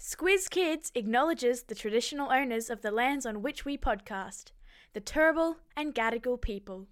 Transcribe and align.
Squiz 0.00 0.48
Kids 0.48 0.90
acknowledges 0.94 1.64
the 1.64 1.74
traditional 1.74 2.32
owners 2.32 2.70
of 2.70 2.80
the 2.80 2.90
lands 2.90 3.26
on 3.26 3.42
which 3.42 3.66
we 3.66 3.76
podcast, 3.76 4.44
the 4.94 5.00
Turrbal 5.00 5.56
and 5.76 5.94
Gadigal 5.94 6.40
people. 6.40 6.86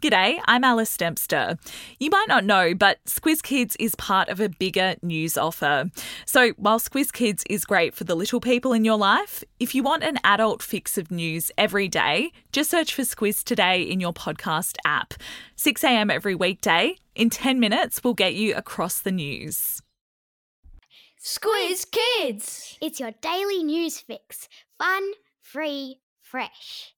G'day, 0.00 0.40
I'm 0.46 0.64
Alice 0.64 0.96
Dempster. 0.96 1.58
You 1.98 2.08
might 2.08 2.28
not 2.28 2.46
know, 2.46 2.72
but 2.74 3.04
Squiz 3.04 3.42
Kids 3.42 3.76
is 3.78 3.94
part 3.96 4.30
of 4.30 4.40
a 4.40 4.48
bigger 4.48 4.94
news 5.02 5.36
offer. 5.36 5.90
So, 6.24 6.52
while 6.52 6.80
Squiz 6.80 7.12
Kids 7.12 7.44
is 7.50 7.66
great 7.66 7.94
for 7.94 8.04
the 8.04 8.16
little 8.16 8.40
people 8.40 8.72
in 8.72 8.86
your 8.86 8.96
life, 8.96 9.44
if 9.58 9.74
you 9.74 9.82
want 9.82 10.02
an 10.02 10.18
adult 10.24 10.62
fix 10.62 10.96
of 10.96 11.10
news 11.10 11.52
every 11.58 11.88
day, 11.88 12.32
just 12.52 12.70
search 12.70 12.94
for 12.94 13.02
Squiz 13.02 13.44
Today 13.44 13.82
in 13.82 14.00
your 14.00 14.14
podcast 14.14 14.78
app. 14.86 15.12
6am 15.58 16.10
every 16.10 16.34
weekday. 16.34 16.96
In 17.14 17.28
10 17.28 17.60
minutes, 17.60 18.00
we'll 18.02 18.14
get 18.14 18.34
you 18.34 18.54
across 18.54 18.98
the 18.98 19.12
news. 19.12 19.82
Squiz 21.22 21.84
Kids! 21.90 22.78
It's 22.80 22.98
your 22.98 23.10
daily 23.20 23.62
news 23.62 23.98
fix. 24.00 24.48
Fun, 24.78 25.02
free, 25.42 26.00
fresh. 26.22 26.94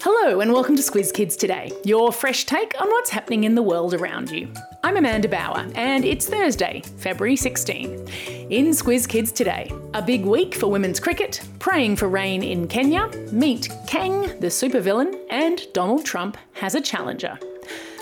Hello, 0.00 0.40
and 0.40 0.54
welcome 0.54 0.76
to 0.76 0.82
Squiz 0.82 1.12
Kids 1.12 1.36
Today, 1.36 1.70
your 1.84 2.10
fresh 2.10 2.46
take 2.46 2.72
on 2.80 2.88
what's 2.88 3.10
happening 3.10 3.44
in 3.44 3.54
the 3.54 3.62
world 3.62 3.92
around 3.92 4.30
you. 4.30 4.50
I'm 4.82 4.96
Amanda 4.96 5.28
Bauer, 5.28 5.66
and 5.74 6.06
it's 6.06 6.26
Thursday, 6.26 6.80
February 6.96 7.36
16. 7.36 8.08
In 8.48 8.68
Squiz 8.68 9.06
Kids 9.06 9.30
Today, 9.30 9.70
a 9.92 10.00
big 10.00 10.24
week 10.24 10.54
for 10.54 10.68
women's 10.68 11.00
cricket, 11.00 11.42
praying 11.58 11.96
for 11.96 12.08
rain 12.08 12.42
in 12.42 12.66
Kenya, 12.66 13.08
meet 13.30 13.68
Kang, 13.86 14.22
the 14.40 14.46
supervillain, 14.46 15.20
and 15.28 15.60
Donald 15.74 16.06
Trump 16.06 16.38
has 16.54 16.74
a 16.74 16.80
challenger. 16.80 17.38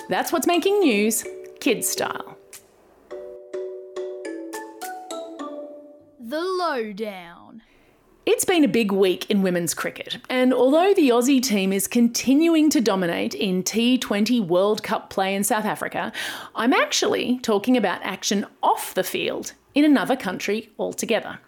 That's 0.08 0.30
what's 0.30 0.46
making 0.46 0.78
news 0.78 1.24
kids 1.66 1.88
style. 1.88 2.38
The 6.20 6.40
Lowdown. 6.40 7.60
It's 8.24 8.44
been 8.44 8.62
a 8.62 8.68
big 8.68 8.92
week 8.92 9.28
in 9.28 9.42
women's 9.42 9.74
cricket, 9.74 10.18
and 10.30 10.54
although 10.54 10.94
the 10.94 11.08
Aussie 11.08 11.42
team 11.42 11.72
is 11.72 11.88
continuing 11.88 12.70
to 12.70 12.80
dominate 12.80 13.34
in 13.34 13.64
T20 13.64 14.46
World 14.46 14.84
Cup 14.84 15.10
play 15.10 15.34
in 15.34 15.42
South 15.42 15.64
Africa, 15.64 16.12
I'm 16.54 16.72
actually 16.72 17.40
talking 17.40 17.76
about 17.76 18.00
action 18.04 18.46
off 18.62 18.94
the 18.94 19.02
field 19.02 19.52
in 19.74 19.84
another 19.84 20.14
country 20.14 20.70
altogether. 20.78 21.40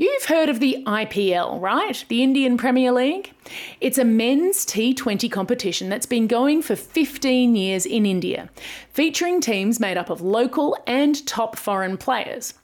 You've 0.00 0.26
heard 0.26 0.48
of 0.48 0.60
the 0.60 0.84
IPL, 0.86 1.60
right? 1.60 2.04
The 2.06 2.22
Indian 2.22 2.56
Premier 2.56 2.92
League? 2.92 3.32
It's 3.80 3.98
a 3.98 4.04
men's 4.04 4.64
T20 4.64 5.28
competition 5.28 5.88
that's 5.88 6.06
been 6.06 6.28
going 6.28 6.62
for 6.62 6.76
15 6.76 7.56
years 7.56 7.84
in 7.84 8.06
India, 8.06 8.48
featuring 8.92 9.40
teams 9.40 9.80
made 9.80 9.96
up 9.96 10.08
of 10.08 10.20
local 10.20 10.78
and 10.86 11.26
top 11.26 11.58
foreign 11.58 11.96
players. 11.96 12.54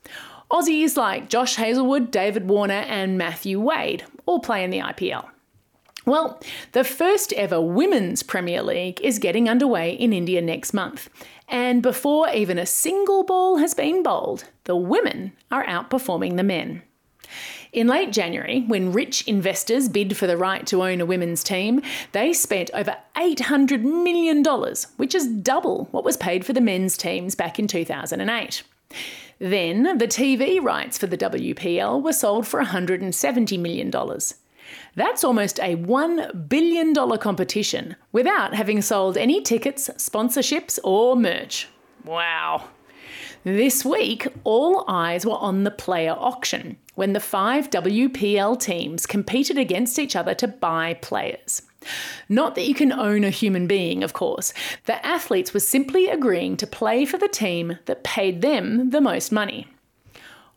Aussies 0.49 0.97
like 0.97 1.29
Josh 1.29 1.57
Hazlewood, 1.57 2.13
David 2.13 2.49
Warner, 2.49 2.85
and 2.87 3.19
Matthew 3.19 3.59
Wade 3.59 4.05
all 4.27 4.39
play 4.39 4.63
in 4.63 4.71
the 4.71 4.79
IPL. 4.79 5.29
Well, 6.07 6.41
the 6.71 6.85
first 6.85 7.33
ever 7.33 7.61
Women's 7.61 8.23
Premier 8.23 8.63
League 8.63 9.01
is 9.01 9.19
getting 9.19 9.49
underway 9.49 9.91
in 9.91 10.13
India 10.13 10.41
next 10.41 10.73
month. 10.73 11.11
And 11.49 11.83
before 11.83 12.29
even 12.29 12.59
a 12.59 12.65
single 12.65 13.25
ball 13.25 13.57
has 13.57 13.75
been 13.75 14.05
bowled, 14.05 14.45
the 14.65 14.77
women 14.77 15.33
are 15.51 15.67
outperforming 15.67 16.37
the 16.37 16.45
men. 16.45 16.83
In 17.73 17.89
late 17.89 18.13
January, 18.13 18.61
when 18.67 18.93
rich 18.93 19.27
investors 19.27 19.89
bid 19.89 20.17
for 20.17 20.27
the 20.27 20.37
right 20.37 20.67
to 20.69 20.83
own 20.83 21.01
a 21.01 21.07
women's 21.07 21.43
team, 21.43 21.83
they 22.13 22.33
spent 22.33 22.71
over 22.73 22.97
$800 23.17 23.83
million, 23.83 24.45
which 24.97 25.15
is 25.15 25.27
double 25.27 25.89
what 25.91 26.05
was 26.05 26.17
paid 26.17 26.47
for 26.47 26.53
the 26.53 26.61
men's 26.61 26.97
teams 26.97 27.35
back 27.35 27.59
in 27.59 27.67
2008. 27.67 28.63
Then, 29.41 29.99
the 29.99 30.07
TV 30.07 30.63
rights 30.63 30.99
for 30.99 31.09
the 31.09 31.19
WPL 31.19 32.01
were 32.03 32.13
sold 32.13 32.47
for 32.47 32.63
$170 32.63 33.59
million. 33.59 33.91
That's 34.95 35.25
almost 35.25 35.59
a 35.59 35.77
$1 35.77 36.49
billion 36.49 36.95
competition 37.19 37.97
without 38.13 38.55
having 38.55 38.81
sold 38.81 39.17
any 39.17 39.43
tickets, 39.43 39.89
sponsorships, 39.97 40.79
or 40.85 41.17
merch. 41.17 41.69
Wow. 42.05 42.69
This 43.45 43.85
week, 43.85 44.27
all 44.43 44.87
eyes 44.89 45.27
were 45.27 45.37
on 45.37 45.65
the 45.65 45.71
player 45.71 46.17
auction 46.19 46.79
when 46.95 47.13
the 47.13 47.21
five 47.21 47.69
WPL 47.69 48.59
teams 48.59 49.05
competed 49.05 49.59
against 49.59 49.99
each 49.99 50.17
other 50.17 50.33
to 50.37 50.49
buy 50.49 50.95
players. 50.95 51.61
Not 52.27 52.55
that 52.55 52.67
you 52.67 52.75
can 52.75 52.91
own 52.91 53.23
a 53.23 53.29
human 53.29 53.67
being, 53.67 54.03
of 54.03 54.15
course. 54.15 54.55
The 54.87 55.05
athletes 55.05 55.53
were 55.53 55.61
simply 55.61 56.09
agreeing 56.09 56.57
to 56.57 56.67
play 56.67 57.05
for 57.05 57.19
the 57.19 57.29
team 57.29 57.79
that 57.85 58.03
paid 58.03 58.41
them 58.41 58.89
the 58.89 59.03
most 59.03 59.31
money. 59.31 59.67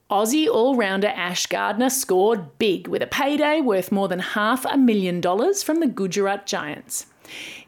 Aussie 0.09 0.48
all 0.48 0.78
rounder 0.78 1.08
Ash 1.09 1.46
Gardner 1.46 1.90
scored 1.90 2.58
big 2.58 2.88
with 2.88 3.02
a 3.02 3.08
payday 3.08 3.59
worth 3.59 3.92
more 3.92 4.08
than 4.08 4.19
half 4.19 4.64
a 4.64 4.78
million 4.78 5.19
dollars 5.19 5.62
from 5.62 5.81
the 5.81 5.88
Gujarat 5.88 6.48
Giants. 6.48 7.08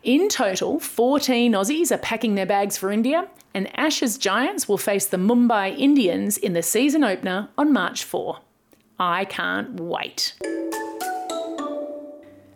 In 0.01 0.29
total, 0.29 0.79
14 0.79 1.51
Aussies 1.51 1.91
are 1.91 1.97
packing 1.97 2.35
their 2.35 2.45
bags 2.45 2.77
for 2.77 2.89
India, 2.89 3.27
and 3.53 3.69
Ash's 3.77 4.17
Giants 4.17 4.67
will 4.67 4.77
face 4.77 5.05
the 5.05 5.17
Mumbai 5.17 5.77
Indians 5.77 6.37
in 6.37 6.53
the 6.53 6.61
season 6.61 7.03
opener 7.03 7.49
on 7.57 7.73
March 7.73 8.03
4. 8.03 8.39
I 8.99 9.25
can't 9.25 9.79
wait. 9.79 10.35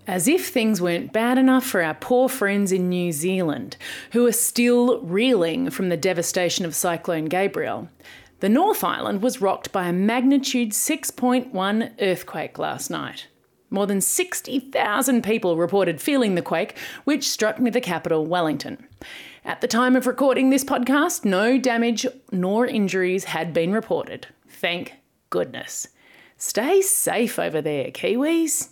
As 0.06 0.28
if 0.28 0.50
things 0.50 0.82
weren't 0.82 1.14
bad 1.14 1.38
enough 1.38 1.66
for 1.66 1.82
our 1.82 1.94
poor 1.94 2.28
friends 2.28 2.74
in 2.74 2.90
New 2.90 3.14
Zealand, 3.14 3.78
who 4.12 4.28
are 4.28 4.34
still 4.34 5.00
reeling 5.00 5.70
from 5.70 5.88
the 5.88 5.96
devastation 5.98 6.66
of 6.66 6.76
Cyclone 6.76 7.26
Gabrielle, 7.26 7.88
the 8.42 8.50
North 8.50 8.84
Island 8.84 9.22
was 9.22 9.40
rocked 9.40 9.72
by 9.72 9.88
a 9.88 9.94
magnitude 9.94 10.72
6.1 10.72 11.94
earthquake 12.02 12.60
last 12.60 12.90
night. 12.90 13.28
More 13.74 13.88
than 13.88 14.02
60,000 14.02 15.24
people 15.24 15.58
reported 15.58 16.00
feeling 16.00 16.36
the 16.36 16.44
quake, 16.44 16.78
which 17.06 17.28
struck 17.28 17.60
near 17.60 17.72
the 17.72 17.82
capital, 17.82 18.24
Wellington. 18.24 18.88
At 19.44 19.62
the 19.62 19.68
time 19.68 19.96
of 19.96 20.06
recording 20.06 20.52
this 20.52 20.64
podcast, 20.64 21.26
no 21.26 21.58
damage 21.58 22.06
nor 22.32 22.68
injuries 22.68 23.24
had 23.24 23.52
been 23.52 23.74
reported. 23.74 24.28
Thank 24.48 24.94
goodness. 25.32 25.88
Stay 26.38 26.84
safe 26.84 27.40
over 27.40 27.64
there, 27.64 27.86
Kiwis. 27.86 28.70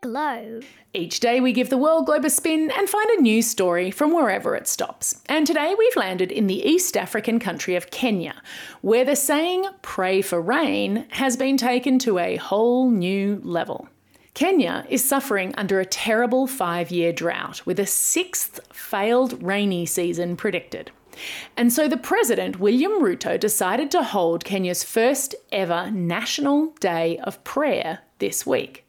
Globe. 0.00 0.64
Each 0.92 1.20
day 1.20 1.40
we 1.40 1.52
give 1.52 1.70
the 1.70 1.78
world 1.78 2.06
globe 2.06 2.24
a 2.24 2.30
spin 2.30 2.70
and 2.70 2.88
find 2.88 3.10
a 3.10 3.20
news 3.20 3.46
story 3.46 3.90
from 3.90 4.12
wherever 4.12 4.54
it 4.54 4.66
stops. 4.66 5.22
And 5.26 5.46
today 5.46 5.74
we've 5.78 5.96
landed 5.96 6.32
in 6.32 6.46
the 6.46 6.66
East 6.68 6.96
African 6.96 7.38
country 7.38 7.76
of 7.76 7.90
Kenya, 7.90 8.42
where 8.80 9.04
the 9.04 9.16
saying 9.16 9.66
pray 9.82 10.22
for 10.22 10.40
rain 10.40 11.06
has 11.10 11.36
been 11.36 11.56
taken 11.56 11.98
to 12.00 12.18
a 12.18 12.36
whole 12.36 12.90
new 12.90 13.40
level. 13.44 13.88
Kenya 14.34 14.86
is 14.88 15.06
suffering 15.06 15.54
under 15.56 15.80
a 15.80 15.86
terrible 15.86 16.46
five 16.46 16.90
year 16.90 17.12
drought, 17.12 17.64
with 17.66 17.78
a 17.78 17.86
sixth 17.86 18.60
failed 18.72 19.42
rainy 19.42 19.86
season 19.86 20.36
predicted. 20.36 20.90
And 21.56 21.72
so 21.72 21.88
the 21.88 21.96
president, 21.96 22.60
William 22.60 22.92
Ruto, 23.02 23.38
decided 23.38 23.90
to 23.90 24.02
hold 24.02 24.44
Kenya's 24.44 24.84
first 24.84 25.34
ever 25.52 25.90
National 25.90 26.72
Day 26.80 27.18
of 27.18 27.42
Prayer 27.44 28.00
this 28.18 28.46
week. 28.46 28.86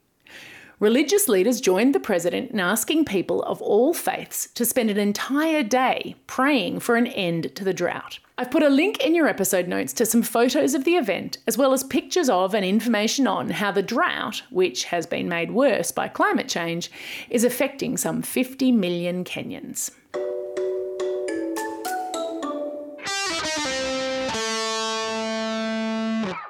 Religious 0.82 1.28
leaders 1.28 1.62
joined 1.62 1.94
the 1.94 2.00
president 2.00 2.50
in 2.50 2.60
asking 2.60 3.06
people 3.06 3.44
of 3.44 3.62
all 3.62 3.94
faiths 3.94 4.48
to 4.56 4.66
spend 4.66 4.90
an 4.90 4.98
entire 4.98 5.62
day 5.62 6.16
praying 6.26 6.80
for 6.80 6.96
an 6.96 7.06
end 7.06 7.56
to 7.56 7.64
the 7.64 7.72
drought. 7.72 8.18
I've 8.36 8.50
put 8.50 8.64
a 8.64 8.70
link 8.70 9.00
in 9.06 9.14
your 9.14 9.28
episode 9.28 9.68
notes 9.68 9.94
to 9.94 10.08
some 10.08 10.24
photos 10.24 10.74
of 10.74 10.84
the 10.84 10.96
event, 10.96 11.38
as 11.46 11.56
well 11.56 11.72
as 11.72 11.84
pictures 11.84 12.32
of 12.32 12.56
and 12.56 12.66
information 12.66 13.28
on 13.28 13.52
how 13.52 13.72
the 13.72 13.84
drought, 13.84 14.42
which 14.50 14.86
has 14.86 15.06
been 15.06 15.30
made 15.30 15.52
worse 15.52 15.92
by 15.92 16.08
climate 16.08 16.48
change, 16.50 16.90
is 17.30 17.44
affecting 17.44 17.96
some 17.96 18.24
50 18.24 18.72
million 18.72 19.24
Kenyans. 19.24 19.92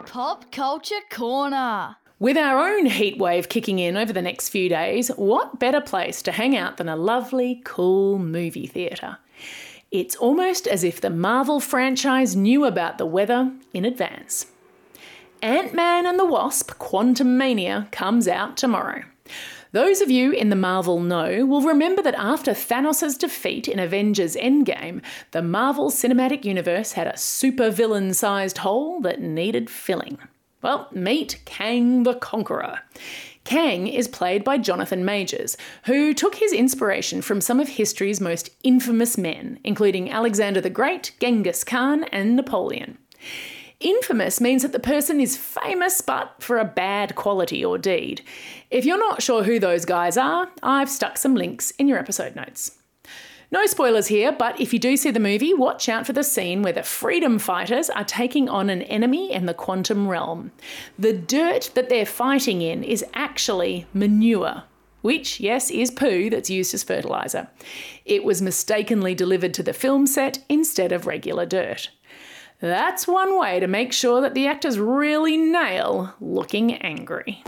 Pop 0.05 0.49
Culture 0.53 1.01
Corner. 1.09 1.97
With 2.21 2.37
our 2.37 2.59
own 2.59 2.85
heat 2.85 3.17
wave 3.17 3.49
kicking 3.49 3.79
in 3.79 3.97
over 3.97 4.13
the 4.13 4.21
next 4.21 4.49
few 4.49 4.69
days, 4.69 5.07
what 5.15 5.57
better 5.57 5.81
place 5.81 6.21
to 6.21 6.31
hang 6.31 6.55
out 6.55 6.77
than 6.77 6.87
a 6.87 6.95
lovely, 6.95 7.63
cool 7.65 8.19
movie 8.19 8.67
theatre? 8.67 9.17
It's 9.89 10.15
almost 10.17 10.67
as 10.67 10.83
if 10.83 11.01
the 11.01 11.09
Marvel 11.09 11.59
franchise 11.59 12.35
knew 12.35 12.63
about 12.63 12.99
the 12.99 13.07
weather 13.07 13.51
in 13.73 13.85
advance. 13.85 14.45
Ant 15.41 15.73
Man 15.73 16.05
and 16.05 16.19
the 16.19 16.25
Wasp 16.25 16.73
Quantumania 16.73 17.91
comes 17.91 18.27
out 18.27 18.55
tomorrow. 18.55 19.01
Those 19.71 19.99
of 19.99 20.11
you 20.11 20.31
in 20.31 20.49
the 20.49 20.55
Marvel 20.55 20.99
know 20.99 21.43
will 21.47 21.63
remember 21.63 22.03
that 22.03 22.13
after 22.13 22.51
Thanos' 22.51 23.17
defeat 23.17 23.67
in 23.67 23.79
Avengers 23.79 24.35
Endgame, 24.35 25.01
the 25.31 25.41
Marvel 25.41 25.89
Cinematic 25.89 26.45
Universe 26.45 26.91
had 26.91 27.07
a 27.07 27.13
supervillain 27.13 28.13
sized 28.13 28.59
hole 28.59 29.01
that 29.01 29.21
needed 29.21 29.71
filling. 29.71 30.19
Well, 30.61 30.87
meet 30.91 31.41
Kang 31.45 32.03
the 32.03 32.15
Conqueror. 32.15 32.79
Kang 33.43 33.87
is 33.87 34.07
played 34.07 34.43
by 34.43 34.59
Jonathan 34.59 35.03
Majors, 35.03 35.57
who 35.85 36.13
took 36.13 36.35
his 36.35 36.53
inspiration 36.53 37.21
from 37.21 37.41
some 37.41 37.59
of 37.59 37.69
history's 37.69 38.21
most 38.21 38.51
infamous 38.63 39.17
men, 39.17 39.59
including 39.63 40.11
Alexander 40.11 40.61
the 40.61 40.69
Great, 40.69 41.13
Genghis 41.19 41.63
Khan, 41.63 42.03
and 42.05 42.35
Napoleon. 42.35 42.97
Infamous 43.79 44.39
means 44.39 44.61
that 44.61 44.73
the 44.73 44.79
person 44.79 45.19
is 45.19 45.35
famous 45.35 46.01
but 46.01 46.35
for 46.39 46.59
a 46.59 46.65
bad 46.65 47.15
quality 47.15 47.65
or 47.65 47.79
deed. 47.79 48.21
If 48.69 48.85
you're 48.85 48.99
not 48.99 49.23
sure 49.23 49.43
who 49.43 49.59
those 49.59 49.85
guys 49.85 50.17
are, 50.17 50.51
I've 50.61 50.89
stuck 50.89 51.17
some 51.17 51.33
links 51.33 51.71
in 51.71 51.87
your 51.87 51.97
episode 51.97 52.35
notes. 52.35 52.77
No 53.53 53.65
spoilers 53.65 54.07
here, 54.07 54.31
but 54.31 54.61
if 54.61 54.71
you 54.71 54.79
do 54.79 54.95
see 54.95 55.11
the 55.11 55.19
movie, 55.19 55.53
watch 55.53 55.89
out 55.89 56.05
for 56.05 56.13
the 56.13 56.23
scene 56.23 56.61
where 56.61 56.71
the 56.71 56.83
freedom 56.83 57.37
fighters 57.37 57.89
are 57.89 58.05
taking 58.05 58.47
on 58.47 58.69
an 58.69 58.81
enemy 58.83 59.29
in 59.29 59.45
the 59.45 59.53
quantum 59.53 60.07
realm. 60.07 60.53
The 60.97 61.11
dirt 61.11 61.71
that 61.75 61.89
they're 61.89 62.05
fighting 62.05 62.61
in 62.61 62.81
is 62.81 63.03
actually 63.13 63.87
manure. 63.93 64.63
Which, 65.01 65.41
yes, 65.41 65.69
is 65.69 65.91
poo 65.91 66.29
that's 66.29 66.49
used 66.49 66.73
as 66.73 66.83
fertiliser. 66.83 67.49
It 68.05 68.23
was 68.23 68.41
mistakenly 68.41 69.15
delivered 69.15 69.53
to 69.55 69.63
the 69.63 69.73
film 69.73 70.07
set 70.07 70.45
instead 70.47 70.93
of 70.93 71.05
regular 71.05 71.45
dirt. 71.45 71.89
That's 72.61 73.05
one 73.05 73.37
way 73.37 73.59
to 73.59 73.67
make 73.67 73.91
sure 73.91 74.21
that 74.21 74.33
the 74.33 74.47
actors 74.47 74.79
really 74.79 75.35
nail 75.35 76.13
looking 76.21 76.75
angry. 76.75 77.43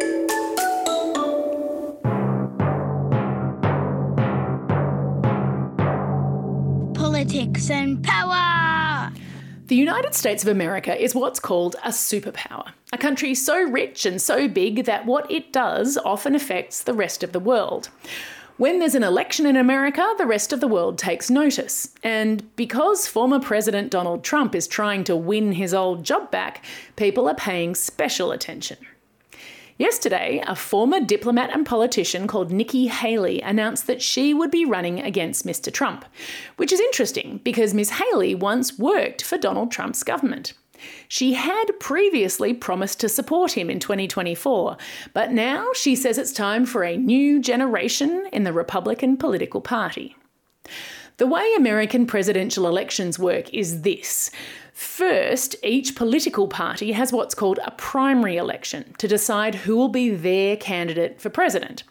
Politics 7.34 7.72
and 7.72 8.04
power! 8.04 9.12
The 9.66 9.76
United 9.76 10.14
States 10.14 10.44
of 10.44 10.50
America 10.50 10.96
is 10.96 11.16
what's 11.16 11.40
called 11.40 11.76
a 11.84 11.90
superpower, 11.90 12.74
a 12.92 12.98
country 13.00 13.34
so 13.34 13.60
rich 13.60 14.06
and 14.06 14.22
so 14.22 14.48
big 14.48 14.86
that 14.86 15.08
what 15.08 15.32
it 15.32 15.52
does 15.52 15.98
often 16.06 16.36
affects 16.36 16.84
the 16.84 16.94
rest 16.94 17.24
of 17.24 17.32
the 17.32 17.40
world. 17.40 17.90
When 18.58 18.78
there's 18.78 18.94
an 18.94 19.02
election 19.02 19.48
in 19.48 19.58
America, 19.58 20.14
the 20.20 20.28
rest 20.28 20.54
of 20.54 20.60
the 20.60 20.68
world 20.68 21.00
takes 21.00 21.32
notice. 21.32 21.90
And 22.04 22.56
because 22.56 23.08
former 23.08 23.40
President 23.40 23.90
Donald 23.90 24.24
Trump 24.24 24.54
is 24.54 24.68
trying 24.68 25.04
to 25.06 25.16
win 25.16 25.54
his 25.54 25.74
old 25.74 26.04
job 26.04 26.30
back, 26.30 26.64
people 26.98 27.28
are 27.28 27.34
paying 27.34 27.74
special 27.74 28.32
attention. 28.32 28.78
Yesterday, 29.78 30.44
a 30.46 30.56
former 30.56 31.00
diplomat 31.00 31.50
and 31.52 31.66
politician 31.66 32.28
called 32.28 32.52
Nikki 32.52 32.88
Haley 32.88 33.42
announced 33.42 33.88
that 33.88 34.02
she 34.02 34.34
would 34.34 34.52
be 34.52 34.66
running 34.66 35.00
against 35.00 35.48
Mr. 35.48 35.74
Trump, 35.74 36.06
which 36.58 36.72
is 36.72 36.80
interesting 36.80 37.40
because 37.44 37.74
Ms. 37.74 37.92
Haley 37.92 38.36
once 38.36 38.78
worked 38.78 39.24
for 39.24 39.38
Donald 39.38 39.72
Trump's 39.72 40.04
government. 40.04 40.54
She 41.08 41.34
had 41.34 41.66
previously 41.80 42.54
promised 42.54 43.00
to 43.00 43.10
support 43.10 43.54
him 43.54 43.70
in 43.70 43.80
2024, 43.80 44.78
but 45.14 45.32
now 45.32 45.70
she 45.74 45.96
says 45.96 46.18
it's 46.18 46.34
time 46.34 46.66
for 46.66 46.84
a 46.84 46.98
new 46.98 47.40
generation 47.40 48.28
in 48.32 48.44
the 48.44 48.54
Republican 48.54 49.18
political 49.18 49.62
party. 49.62 50.16
The 51.18 51.28
way 51.28 51.48
American 51.56 52.08
presidential 52.08 52.68
elections 52.68 53.20
work 53.20 53.54
is 53.54 53.82
this 53.82 54.32
First, 54.74 55.56
each 55.62 55.96
political 55.96 56.48
party 56.48 56.94
has 56.94 57.14
what's 57.14 57.36
called 57.36 57.60
a 57.64 57.70
primary 57.72 58.38
election 58.38 58.96
to 58.98 59.08
decide 59.08 59.54
who 59.54 59.78
will 59.78 59.90
be 59.90 60.10
their 60.10 60.58
candidate 60.58 61.22
for 61.22 61.30
president. 61.30 61.84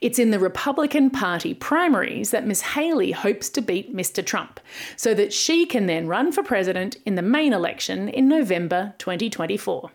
It's 0.00 0.18
in 0.18 0.30
the 0.30 0.38
Republican 0.38 1.10
Party 1.10 1.52
primaries 1.52 2.30
that 2.30 2.46
Ms. 2.46 2.62
Haley 2.62 3.12
hopes 3.12 3.50
to 3.50 3.60
beat 3.60 3.94
Mr. 3.94 4.24
Trump, 4.24 4.60
so 4.96 5.12
that 5.12 5.34
she 5.34 5.66
can 5.66 5.84
then 5.84 6.08
run 6.08 6.32
for 6.32 6.42
president 6.42 6.96
in 7.04 7.16
the 7.16 7.22
main 7.22 7.52
election 7.52 8.08
in 8.08 8.28
November 8.28 8.94
2024. 8.96 9.90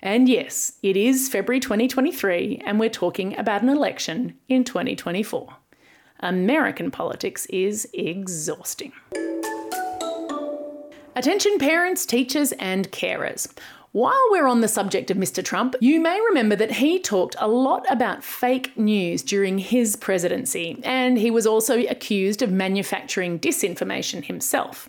And 0.00 0.26
yes, 0.26 0.72
it 0.82 0.96
is 0.96 1.28
February 1.28 1.60
2023, 1.60 2.62
and 2.64 2.80
we're 2.80 2.88
talking 2.88 3.38
about 3.38 3.60
an 3.60 3.68
election 3.68 4.38
in 4.48 4.64
2024. 4.64 5.54
American 6.20 6.90
politics 6.90 7.46
is 7.46 7.88
exhausting. 7.92 8.92
Attention 11.14 11.58
parents, 11.58 12.06
teachers, 12.06 12.52
and 12.52 12.90
carers. 12.90 13.52
While 13.92 14.22
we're 14.30 14.46
on 14.46 14.60
the 14.60 14.68
subject 14.68 15.10
of 15.10 15.16
Mr. 15.16 15.44
Trump, 15.44 15.74
you 15.80 16.00
may 16.00 16.20
remember 16.20 16.54
that 16.56 16.72
he 16.72 16.98
talked 16.98 17.36
a 17.38 17.48
lot 17.48 17.86
about 17.90 18.22
fake 18.22 18.76
news 18.76 19.22
during 19.22 19.58
his 19.58 19.96
presidency, 19.96 20.78
and 20.84 21.18
he 21.18 21.30
was 21.30 21.46
also 21.46 21.78
accused 21.86 22.42
of 22.42 22.52
manufacturing 22.52 23.38
disinformation 23.38 24.24
himself. 24.24 24.88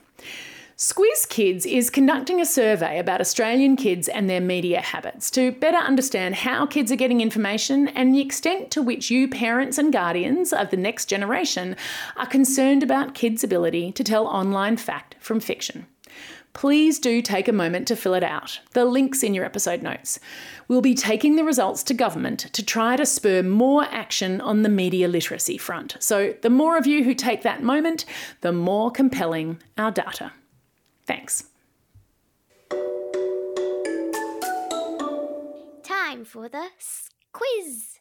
Squiz 0.79 1.27
Kids 1.27 1.65
is 1.65 1.89
conducting 1.89 2.39
a 2.39 2.45
survey 2.45 2.99
about 2.99 3.19
Australian 3.19 3.75
kids 3.75 4.07
and 4.07 4.29
their 4.29 4.39
media 4.39 4.79
habits 4.79 5.29
to 5.31 5.51
better 5.51 5.75
understand 5.75 6.35
how 6.35 6.65
kids 6.65 6.89
are 6.89 6.95
getting 6.95 7.19
information 7.19 7.89
and 7.89 8.15
the 8.15 8.21
extent 8.21 8.71
to 8.71 8.81
which 8.81 9.11
you, 9.11 9.27
parents 9.27 9.77
and 9.77 9.91
guardians 9.91 10.53
of 10.53 10.69
the 10.69 10.77
next 10.77 11.07
generation, 11.07 11.75
are 12.15 12.25
concerned 12.25 12.81
about 12.81 13.13
kids' 13.13 13.43
ability 13.43 13.91
to 13.91 14.05
tell 14.05 14.25
online 14.25 14.77
fact 14.77 15.17
from 15.19 15.41
fiction 15.41 15.85
please 16.51 16.97
do 16.97 17.21
take 17.21 17.47
a 17.47 17.53
moment 17.53 17.87
to 17.87 17.95
fill 17.95 18.15
it 18.15 18.23
out. 18.23 18.59
The 18.73 18.83
link's 18.83 19.21
in 19.21 19.35
your 19.35 19.45
episode 19.45 19.83
notes. 19.83 20.19
We'll 20.67 20.81
be 20.81 20.95
taking 20.95 21.35
the 21.35 21.43
results 21.43 21.83
to 21.83 21.93
government 21.93 22.39
to 22.53 22.65
try 22.65 22.95
to 22.95 23.05
spur 23.05 23.43
more 23.43 23.83
action 23.83 24.41
on 24.41 24.63
the 24.63 24.67
media 24.67 25.07
literacy 25.07 25.59
front. 25.59 25.95
So, 25.99 26.33
the 26.41 26.49
more 26.49 26.75
of 26.75 26.87
you 26.87 27.03
who 27.03 27.13
take 27.13 27.43
that 27.43 27.61
moment, 27.61 28.03
the 28.41 28.51
more 28.51 28.89
compelling 28.89 29.61
our 29.77 29.91
data. 29.91 30.31
Thanks. 31.09 31.43
Time 35.81 36.23
for 36.23 36.47
the 36.47 36.67
quiz. 37.33 37.97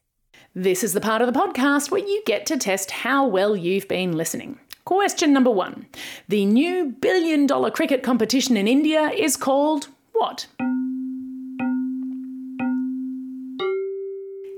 This 0.54 0.84
is 0.84 0.92
the 0.92 1.00
part 1.00 1.22
of 1.22 1.32
the 1.32 1.38
podcast 1.38 1.90
where 1.90 2.06
you 2.06 2.22
get 2.26 2.44
to 2.44 2.58
test 2.58 2.90
how 2.90 3.26
well 3.26 3.56
you've 3.56 3.88
been 3.88 4.14
listening. 4.14 4.58
Question 4.84 5.32
number 5.32 5.50
one 5.50 5.86
The 6.28 6.44
new 6.44 6.94
billion 7.00 7.46
dollar 7.46 7.70
cricket 7.70 8.02
competition 8.02 8.58
in 8.58 8.68
India 8.68 9.08
is 9.08 9.38
called 9.38 9.88
what? 10.12 10.46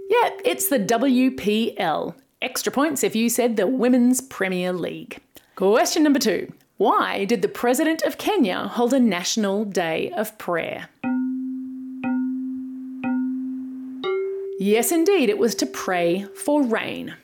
Yeah, 0.08 0.30
it's 0.44 0.68
the 0.68 0.80
WPL. 0.80 2.16
Extra 2.42 2.72
points 2.72 3.04
if 3.04 3.14
you 3.14 3.28
said 3.28 3.56
the 3.56 3.68
Women's 3.68 4.20
Premier 4.20 4.72
League. 4.72 5.20
Question 5.54 6.02
number 6.02 6.18
two 6.18 6.52
Why 6.80 7.26
did 7.26 7.42
the 7.42 7.48
President 7.48 8.00
of 8.04 8.16
Kenya 8.16 8.66
hold 8.66 8.94
a 8.94 8.98
National 8.98 9.66
Day 9.66 10.10
of 10.16 10.38
Prayer? 10.38 10.88
Yes, 14.58 14.90
indeed, 14.90 15.28
it 15.28 15.36
was 15.36 15.54
to 15.56 15.66
pray 15.66 16.24
for 16.34 16.62
rain. 16.62 17.16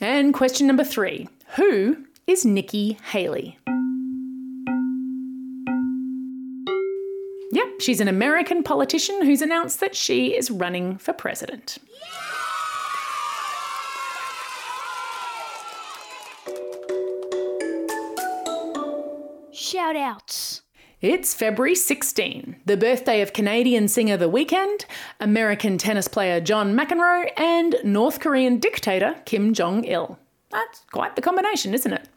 And 0.00 0.34
question 0.34 0.66
number 0.66 0.82
three 0.82 1.28
Who 1.54 1.98
is 2.26 2.44
Nikki 2.44 2.98
Haley. 3.12 3.56
Yep, 7.52 7.68
she's 7.78 8.00
an 8.00 8.08
American 8.08 8.64
politician 8.64 9.24
who's 9.24 9.42
announced 9.42 9.78
that 9.78 9.94
she 9.94 10.36
is 10.36 10.50
running 10.50 10.98
for 10.98 11.12
president. 11.12 11.78
Shout 11.78 12.33
outs. 19.96 20.62
It's 21.00 21.32
February 21.32 21.76
16, 21.76 22.56
the 22.66 22.76
birthday 22.76 23.20
of 23.20 23.32
Canadian 23.32 23.86
singer 23.86 24.16
The 24.16 24.28
Weeknd, 24.28 24.84
American 25.20 25.78
tennis 25.78 26.08
player 26.08 26.40
John 26.40 26.76
McEnroe, 26.76 27.30
and 27.36 27.76
North 27.84 28.18
Korean 28.18 28.58
dictator 28.58 29.14
Kim 29.26 29.54
Jong 29.54 29.84
il. 29.84 30.18
That's 30.50 30.80
quite 30.90 31.14
the 31.14 31.22
combination, 31.22 31.72
isn't 31.72 31.92
it? 31.92 32.08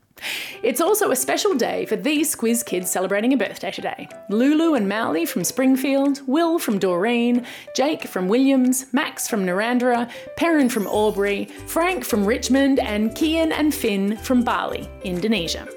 It's 0.64 0.82
also 0.82 1.12
a 1.12 1.16
special 1.16 1.54
day 1.54 1.86
for 1.86 1.96
these 1.96 2.36
Squiz 2.36 2.66
kids 2.66 2.90
celebrating 2.90 3.34
a 3.34 3.38
birthday 3.38 3.72
today. 3.72 4.10
Lulu 4.30 4.74
and 4.76 4.88
Mally 4.88 5.26
from 5.26 5.44
Springfield, 5.44 6.22
Will 6.28 6.60
from 6.60 6.80
Doreen, 6.80 7.46
Jake 7.76 8.08
from 8.08 8.28
Williams, 8.28 8.92
Max 8.94 9.28
from 9.28 9.46
Narrandera, 9.46 10.10
Perrin 10.36 10.70
from 10.70 10.88
Albury, 10.88 11.46
Frank 11.68 12.04
from 12.04 12.26
Richmond, 12.26 12.80
and 12.80 13.12
Kian 13.12 13.52
and 13.52 13.74
Finn 13.74 14.18
from 14.18 14.44
Bali, 14.44 14.90
Indonesia. 15.04 15.68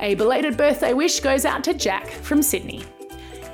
A 0.00 0.14
belated 0.14 0.56
birthday 0.56 0.92
wish 0.92 1.20
goes 1.20 1.44
out 1.44 1.64
to 1.64 1.74
Jack 1.74 2.08
from 2.08 2.42
Sydney. 2.42 2.84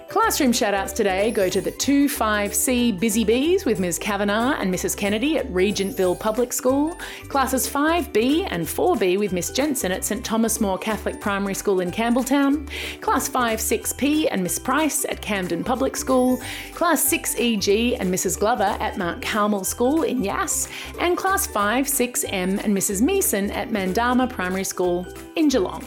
Classroom 0.08 0.52
shoutouts 0.52 0.94
today 0.94 1.30
go 1.30 1.50
to 1.50 1.60
the 1.60 1.70
25C 1.70 2.98
Busy 2.98 3.24
Bees 3.24 3.66
with 3.66 3.78
Ms. 3.78 3.98
Kavanagh 3.98 4.56
and 4.58 4.72
Mrs. 4.72 4.96
Kennedy 4.96 5.36
at 5.36 5.46
Regentville 5.52 6.18
Public 6.18 6.54
School, 6.54 6.98
classes 7.28 7.68
5B 7.68 8.48
and 8.50 8.64
4B 8.64 9.18
with 9.18 9.34
Miss 9.34 9.50
Jensen 9.50 9.92
at 9.92 10.06
St 10.06 10.24
Thomas 10.24 10.62
More 10.62 10.78
Catholic 10.78 11.20
Primary 11.20 11.52
School 11.52 11.80
in 11.80 11.90
Campbelltown, 11.90 12.70
class 13.02 13.28
5 13.28 13.58
6P 13.58 14.28
and 14.30 14.42
Miss 14.42 14.58
Price 14.58 15.04
at 15.04 15.20
Camden 15.20 15.62
Public 15.62 15.94
School, 15.94 16.40
class 16.72 17.06
6EG 17.12 17.98
and 18.00 18.12
Mrs. 18.12 18.38
Glover 18.40 18.78
at 18.80 18.96
Mount 18.96 19.20
Carmel 19.20 19.62
School 19.62 20.04
in 20.04 20.24
Yass, 20.24 20.70
and 21.00 21.18
class 21.18 21.46
5 21.46 21.84
6M 21.84 22.64
and 22.64 22.74
Mrs. 22.74 23.02
Meeson 23.02 23.50
at 23.50 23.68
Mandama 23.68 24.26
Primary 24.26 24.64
School 24.64 25.06
in 25.36 25.48
Geelong. 25.48 25.86